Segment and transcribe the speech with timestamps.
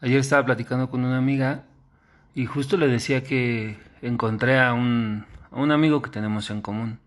[0.00, 1.66] Ayer estaba platicando con una amiga
[2.34, 6.98] y justo le decía que encontré a un, a un amigo que tenemos en común.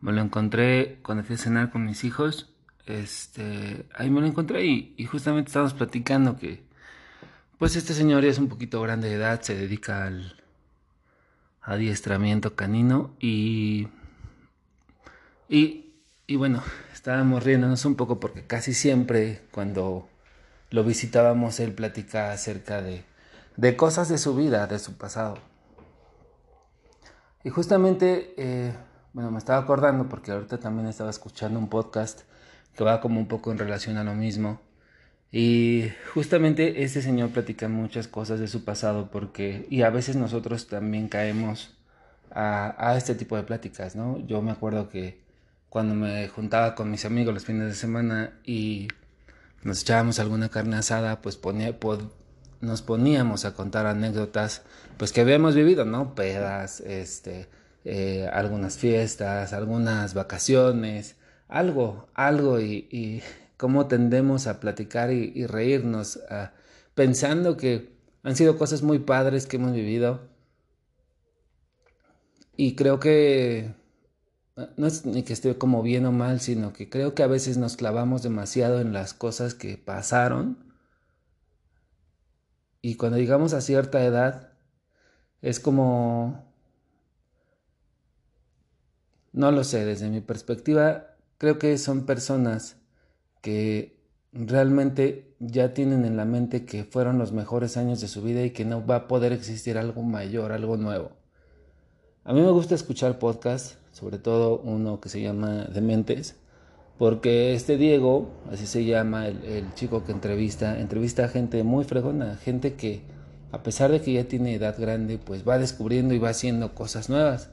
[0.00, 2.52] Me lo encontré cuando fui a cenar con mis hijos.
[2.86, 6.64] Este, ahí me lo encontré y, y justamente estábamos platicando que
[7.58, 10.41] pues este señor es un poquito grande de edad, se dedica al
[11.62, 13.88] adiestramiento canino y
[15.52, 15.92] y,
[16.26, 16.62] y bueno,
[16.94, 20.08] estábamos riéndonos un poco porque casi siempre cuando
[20.70, 23.04] lo visitábamos, él platicaba acerca de,
[23.58, 25.36] de cosas de su vida, de su pasado.
[27.44, 28.74] Y justamente, eh,
[29.12, 32.22] bueno, me estaba acordando porque ahorita también estaba escuchando un podcast
[32.74, 34.58] que va como un poco en relación a lo mismo.
[35.32, 40.68] Y justamente este señor platica muchas cosas de su pasado porque, y a veces nosotros
[40.68, 41.74] también caemos
[42.30, 44.18] a, a este tipo de pláticas, ¿no?
[44.26, 45.22] Yo me acuerdo que
[45.70, 48.88] cuando me juntaba con mis amigos los fines de semana y
[49.62, 51.78] nos echábamos alguna carne asada, pues ponía,
[52.60, 54.62] nos poníamos a contar anécdotas,
[54.98, 56.14] pues que habíamos vivido, ¿no?
[56.14, 57.48] Pedas, este,
[57.86, 61.16] eh, algunas fiestas, algunas vacaciones,
[61.48, 63.22] algo, algo y
[63.62, 66.52] cómo tendemos a platicar y, reírnos, a,
[66.96, 70.22] pensando que han sido cosas muy padres que hemos vivido.
[72.56, 73.72] Y creo que
[74.76, 77.56] no es ni que esté como bien o mal, sino que creo que a veces
[77.56, 80.58] nos clavamos demasiado en las cosas que pasaron.
[82.80, 84.54] Y cuando llegamos a cierta edad,
[85.40, 86.52] es como...
[89.32, 92.81] No lo sé, desde mi perspectiva, creo que son personas
[93.42, 94.00] que
[94.32, 98.50] realmente ya tienen en la mente que fueron los mejores años de su vida y
[98.52, 101.10] que no va a poder existir algo mayor, algo nuevo.
[102.24, 106.36] A mí me gusta escuchar podcasts sobre todo uno que se llama Dementes,
[106.98, 112.36] porque este Diego, así se llama el, chico que entrevista, entrevista a gente muy fregona,
[112.36, 113.02] gente que
[113.52, 117.10] a pesar de que ya tiene edad grande, pues va descubriendo y va haciendo cosas
[117.10, 117.50] nuevas.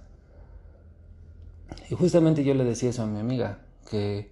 [1.89, 4.31] Y justamente yo le decía eso a mi amiga, que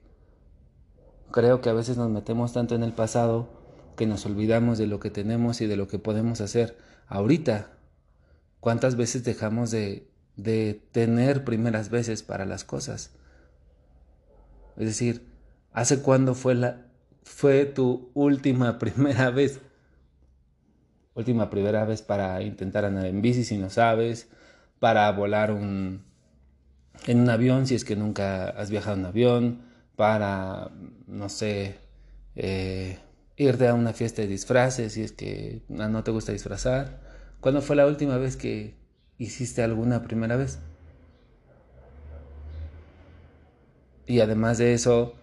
[1.31, 3.47] creo que a veces nos metemos tanto en el pasado
[3.95, 6.77] que nos olvidamos de lo que tenemos y de lo que podemos hacer
[7.07, 7.71] ahorita.
[8.59, 13.11] ¿Cuántas veces dejamos de, de tener primeras veces para las cosas.
[14.77, 15.27] Es decir,
[15.73, 16.85] ¿hace cuándo fue la
[17.23, 19.59] fue tu última primera vez?
[21.15, 24.29] Última primera vez para intentar andar en bici si no sabes,
[24.79, 26.05] para volar un
[27.07, 29.61] en un avión si es que nunca has viajado en avión,
[29.97, 30.71] para
[31.07, 31.75] no sé,
[32.35, 32.99] eh,
[33.35, 37.01] irte a una fiesta de disfraces si es que no te gusta disfrazar.
[37.41, 38.77] ¿Cuándo fue la última vez que
[39.17, 40.59] hiciste alguna primera vez.
[44.05, 45.15] Y además de eso,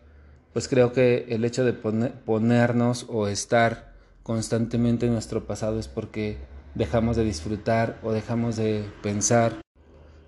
[0.53, 6.39] pues creo que el hecho de ponernos o estar constantemente en nuestro pasado es porque
[6.75, 9.61] dejamos de disfrutar o dejamos de pensar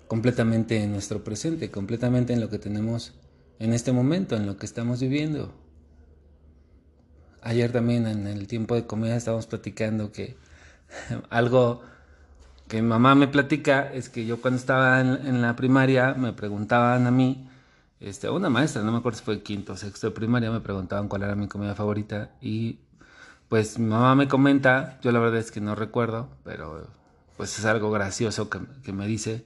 [0.07, 3.13] completamente en nuestro presente, completamente en lo que tenemos
[3.59, 5.53] en este momento, en lo que estamos viviendo.
[7.41, 10.37] Ayer también en el tiempo de comida estábamos platicando que
[11.29, 11.81] algo
[12.67, 17.11] que mamá me platica es que yo cuando estaba en, la primaria me preguntaban a
[17.11, 17.49] mí,
[17.99, 21.07] este, una maestra, no me acuerdo si fue quinto o sexto de primaria, me preguntaban
[21.07, 22.79] cuál era mi comida favorita y
[23.47, 26.87] pues mamá me comenta, yo la verdad es que no recuerdo, pero
[27.37, 29.45] pues es algo gracioso que, que me dice,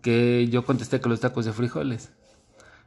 [0.00, 2.10] que yo contesté que los tacos de frijoles.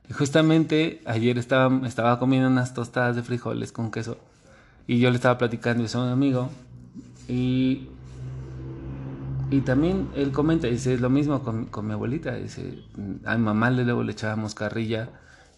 [0.10, 4.18] Y justamente ayer estaba, comiendo unas tostadas de frijoles con queso.
[4.88, 6.50] Y yo le estaba platicando eso a un amigo.
[7.28, 7.90] Y
[9.52, 12.80] y también él comenta, dice, es lo mismo con, con mi abuelita, dice,
[13.26, 15.10] a mi mamá le luego le echábamos carrilla,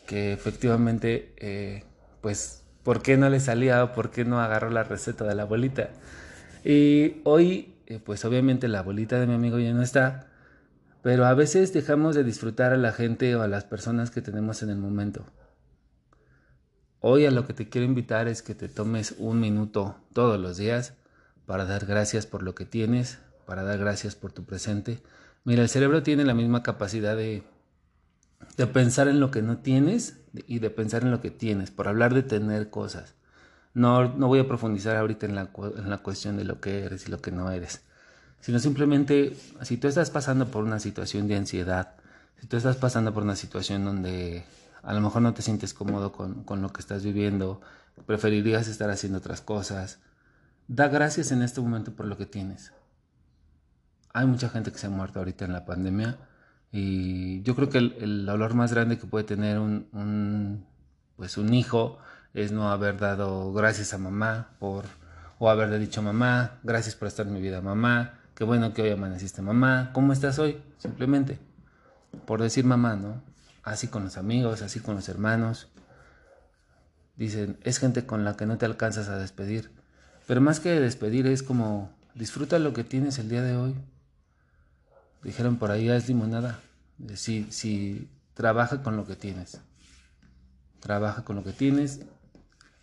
[0.05, 1.83] que efectivamente, eh,
[2.21, 5.43] pues, ¿por qué no le salía o por qué no agarró la receta de la
[5.43, 5.89] abuelita?
[6.65, 10.27] Y hoy, eh, pues obviamente la abuelita de mi amigo ya no está,
[11.01, 14.63] pero a veces dejamos de disfrutar a la gente o a las personas que tenemos
[14.63, 15.25] en el momento.
[16.99, 20.57] Hoy a lo que te quiero invitar es que te tomes un minuto todos los
[20.57, 20.93] días
[21.45, 25.01] para dar gracias por lo que tienes, para dar gracias por tu presente.
[25.43, 27.43] Mira, el cerebro tiene la misma capacidad de,
[28.57, 31.87] de pensar en lo que no tienes y de pensar en lo que tienes, por
[31.87, 33.15] hablar de tener cosas.
[33.73, 37.07] No, no voy a profundizar ahorita en la, en la cuestión de lo que eres
[37.07, 37.83] y lo que no eres,
[38.41, 41.95] sino simplemente si tú estás pasando por una situación de ansiedad,
[42.39, 44.45] si tú estás pasando por una situación donde
[44.83, 47.61] a lo mejor no te sientes cómodo con, con lo que estás viviendo,
[48.05, 49.99] preferirías estar haciendo otras cosas,
[50.67, 52.71] da gracias en este momento por lo que tienes.
[54.13, 56.17] Hay mucha gente que se ha muerto ahorita en la pandemia
[56.71, 60.65] Y yo creo que el, el dolor más grande que puede tener un, un,
[61.15, 61.99] pues un hijo
[62.33, 64.85] es no haber dado gracias a mamá por,
[65.39, 68.91] o haberle dicho mamá, gracias por estar en mi vida mamá, qué bueno que hoy
[68.91, 70.61] amaneciste mamá, ¿cómo estás hoy?
[70.77, 71.39] Simplemente,
[72.27, 73.23] por decir mamá, ¿no?
[73.63, 75.69] Así con los amigos, así con los hermanos.
[77.15, 79.71] Dicen, es gente con la que no te alcanzas a despedir.
[80.27, 83.73] Pero más que despedir es como, disfruta lo que tienes el día de hoy.
[85.23, 86.59] Dijeron por ahí, es limonada.
[87.15, 89.61] Si, si trabaja con lo que tienes.
[90.79, 92.01] Trabaja con lo que tienes.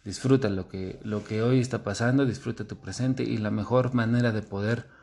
[0.04, 4.32] Disfruta lo que, lo que hoy está pasando, disfruta tu presente y la mejor manera
[4.32, 4.93] de poder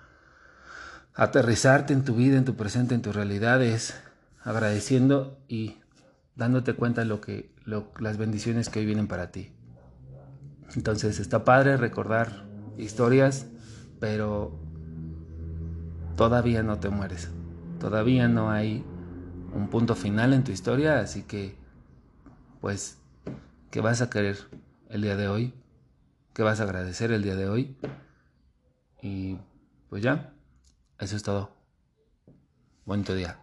[1.22, 3.94] aterrizarte en tu vida, en tu presente, en tu realidad es
[4.44, 5.78] agradeciendo y
[6.36, 7.54] dándote cuenta lo que,
[8.00, 9.52] las bendiciones que hoy vienen para ti.
[10.76, 13.46] Entonces está padre recordar historias,
[14.00, 14.60] pero
[16.18, 17.30] todavía no te mueres.
[17.80, 18.84] Todavía no hay
[19.54, 21.56] un punto final en tu historia, así que,
[22.62, 22.98] pues,
[23.70, 24.40] ¿qué vas a querer
[24.90, 25.54] el día de hoy?
[26.34, 27.78] ¿Qué vas a agradecer el día de hoy?
[29.04, 29.38] Y
[29.88, 30.34] pues ya,
[31.02, 31.52] eso es todo.
[32.86, 33.38] Bonito día.